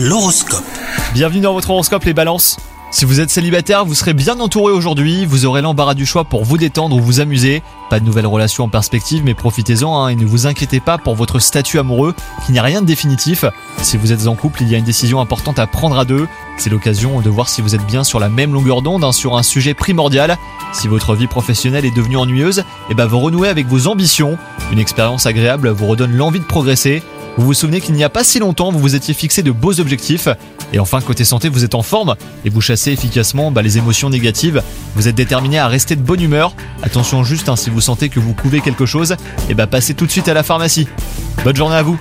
L'horoscope. 0.00 0.62
Bienvenue 1.12 1.40
dans 1.40 1.54
votre 1.54 1.70
horoscope 1.70 2.04
les 2.04 2.14
balances. 2.14 2.56
Si 2.92 3.04
vous 3.04 3.18
êtes 3.18 3.30
célibataire, 3.30 3.84
vous 3.84 3.96
serez 3.96 4.14
bien 4.14 4.38
entouré 4.38 4.72
aujourd'hui, 4.72 5.26
vous 5.26 5.44
aurez 5.44 5.60
l'embarras 5.60 5.94
du 5.94 6.06
choix 6.06 6.22
pour 6.22 6.44
vous 6.44 6.56
détendre 6.56 6.94
ou 6.94 7.00
vous 7.00 7.18
amuser. 7.18 7.64
Pas 7.90 7.98
de 7.98 8.04
nouvelles 8.04 8.28
relations 8.28 8.62
en 8.62 8.68
perspective, 8.68 9.24
mais 9.24 9.34
profitez-en 9.34 9.92
hein, 9.98 10.08
et 10.08 10.14
ne 10.14 10.24
vous 10.24 10.46
inquiétez 10.46 10.78
pas 10.78 10.98
pour 10.98 11.16
votre 11.16 11.40
statut 11.40 11.80
amoureux, 11.80 12.14
qui 12.46 12.52
n'y 12.52 12.60
a 12.60 12.62
rien 12.62 12.80
de 12.80 12.86
définitif. 12.86 13.44
Si 13.82 13.96
vous 13.96 14.12
êtes 14.12 14.28
en 14.28 14.36
couple, 14.36 14.62
il 14.62 14.68
y 14.68 14.76
a 14.76 14.78
une 14.78 14.84
décision 14.84 15.20
importante 15.20 15.58
à 15.58 15.66
prendre 15.66 15.98
à 15.98 16.04
deux. 16.04 16.28
C'est 16.58 16.70
l'occasion 16.70 17.20
de 17.20 17.28
voir 17.28 17.48
si 17.48 17.60
vous 17.60 17.74
êtes 17.74 17.84
bien 17.84 18.04
sur 18.04 18.20
la 18.20 18.28
même 18.28 18.52
longueur 18.52 18.82
d'onde 18.82 19.02
hein, 19.02 19.10
sur 19.10 19.36
un 19.36 19.42
sujet 19.42 19.74
primordial. 19.74 20.38
Si 20.72 20.86
votre 20.86 21.16
vie 21.16 21.26
professionnelle 21.26 21.84
est 21.84 21.90
devenue 21.90 22.18
ennuyeuse, 22.18 22.62
eh 22.88 22.94
ben 22.94 23.06
vous 23.06 23.18
renouez 23.18 23.48
avec 23.48 23.66
vos 23.66 23.88
ambitions. 23.88 24.38
Une 24.70 24.78
expérience 24.78 25.26
agréable 25.26 25.70
vous 25.70 25.86
redonne 25.86 26.14
l'envie 26.14 26.40
de 26.40 26.44
progresser. 26.44 27.02
Vous 27.38 27.44
vous 27.44 27.54
souvenez 27.54 27.80
qu'il 27.80 27.94
n'y 27.94 28.02
a 28.02 28.08
pas 28.08 28.24
si 28.24 28.40
longtemps, 28.40 28.72
vous 28.72 28.80
vous 28.80 28.96
étiez 28.96 29.14
fixé 29.14 29.44
de 29.44 29.52
beaux 29.52 29.78
objectifs. 29.78 30.28
Et 30.72 30.80
enfin, 30.80 31.00
côté 31.00 31.24
santé, 31.24 31.48
vous 31.48 31.64
êtes 31.64 31.76
en 31.76 31.82
forme 31.82 32.16
et 32.44 32.50
vous 32.50 32.60
chassez 32.60 32.90
efficacement 32.90 33.52
bah, 33.52 33.62
les 33.62 33.78
émotions 33.78 34.10
négatives. 34.10 34.60
Vous 34.96 35.06
êtes 35.06 35.14
déterminé 35.14 35.56
à 35.56 35.68
rester 35.68 35.94
de 35.94 36.02
bonne 36.02 36.20
humeur. 36.20 36.52
Attention 36.82 37.22
juste, 37.22 37.48
si 37.54 37.70
vous 37.70 37.80
sentez 37.80 38.08
que 38.08 38.18
vous 38.18 38.34
couvez 38.34 38.60
quelque 38.60 38.86
chose, 38.86 39.14
et 39.48 39.54
bah 39.54 39.68
passez 39.68 39.94
tout 39.94 40.04
de 40.04 40.10
suite 40.10 40.26
à 40.26 40.34
la 40.34 40.42
pharmacie. 40.42 40.88
Bonne 41.44 41.54
journée 41.54 41.76
à 41.76 41.82
vous 41.82 41.98